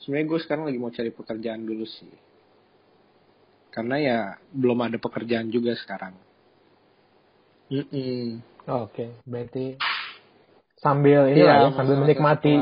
[0.03, 2.26] sebenarnya gue sekarang lagi mau cari pekerjaan dulu sih.
[3.77, 4.17] Karena ya
[4.49, 6.17] belum ada pekerjaan juga sekarang.
[7.69, 8.41] Mm-mm.
[8.65, 9.77] Oke, berarti
[10.81, 12.55] sambil ini Iya, lah ya, sambil masa-masa menikmati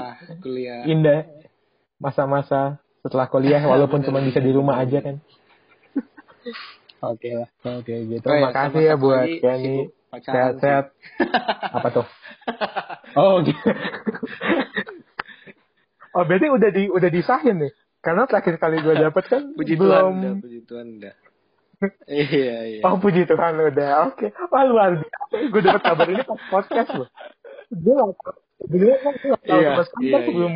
[0.43, 0.84] kuliah.
[0.84, 1.19] indah
[2.04, 5.15] masa-masa setelah kuliah walaupun cuma bisa di rumah aja kan.
[7.15, 8.25] Oke lah, oke gitu.
[8.25, 9.93] Oh ya, Makasih ya buat Kenny.
[10.10, 10.89] Sehat-sehat.
[11.75, 12.08] Apa tuh?
[13.13, 13.62] Oh, gitu.
[16.17, 17.73] oh, berarti udah di udah disahin nih.
[18.06, 19.89] Karena terakhir kali gue dapet kan Puji belum.
[19.89, 21.13] Tuhan udah, puji Tuhan udah.
[22.08, 22.82] iya, iya.
[22.86, 24.13] Oh, puji Tuhan udah.
[24.13, 24.30] Oke.
[24.54, 25.36] Wah, luar biasa.
[25.50, 27.10] Gue dapet kabar ini pas podcast loh.
[27.74, 28.38] Gue gak tau.
[28.70, 30.54] Dulu kan gue gak tau Iya, sama sekali iya, kan sebelum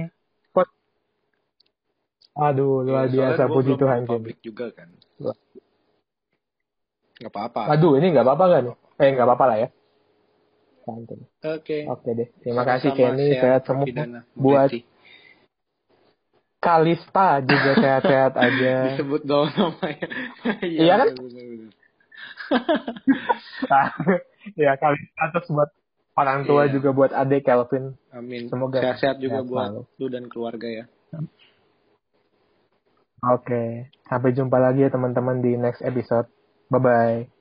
[0.53, 0.67] pod...
[2.37, 3.41] Aduh, luar Iya, biasa.
[3.49, 3.99] Puji belum Tuhan.
[4.05, 4.87] Publik juga kan.
[7.19, 7.61] Gak apa-apa.
[7.75, 8.63] Aduh, ini nggak apa-apa kan?
[9.01, 9.67] Eh, nggak apa-apa lah ya.
[10.87, 11.77] Oke.
[11.85, 12.27] Oke deh.
[12.41, 13.27] Terima kasih Sama-sama, Kenny.
[13.35, 13.85] Sehat semua.
[14.39, 14.69] Buat.
[16.59, 18.73] Kalista juga sehat-sehat aja.
[18.91, 20.07] disebut dong namanya.
[20.59, 21.07] Iya kan?
[21.15, 21.71] bener-bener.
[24.59, 25.69] ya Kalista terus buat
[26.13, 26.71] orang tua Iya.
[26.75, 27.95] juga buat adik Kelvin.
[28.11, 28.47] Amin.
[28.47, 29.81] Semoga sehat-sehat juga sehat buat selalu.
[29.97, 30.83] lu dan keluarga ya.
[33.21, 33.87] Oke.
[34.03, 36.27] Sampai jumpa lagi ya teman-teman di next episode.
[36.67, 37.38] Bye-bye.